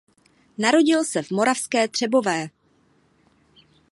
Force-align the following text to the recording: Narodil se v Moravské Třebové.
Narodil 0.57 1.03
se 1.05 1.21
v 1.23 1.31
Moravské 1.31 1.87
Třebové. 1.87 2.49